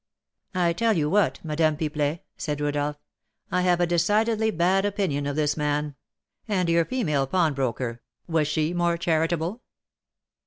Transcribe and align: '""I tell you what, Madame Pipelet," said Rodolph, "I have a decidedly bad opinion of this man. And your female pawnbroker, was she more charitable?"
'""I 0.55 0.73
tell 0.73 0.97
you 0.97 1.11
what, 1.11 1.39
Madame 1.45 1.77
Pipelet," 1.77 2.21
said 2.35 2.59
Rodolph, 2.59 2.97
"I 3.51 3.61
have 3.61 3.79
a 3.79 3.85
decidedly 3.85 4.49
bad 4.49 4.83
opinion 4.83 5.27
of 5.27 5.35
this 5.35 5.55
man. 5.55 5.93
And 6.47 6.69
your 6.69 6.85
female 6.85 7.27
pawnbroker, 7.27 8.01
was 8.27 8.47
she 8.47 8.73
more 8.73 8.97
charitable?" 8.97 9.61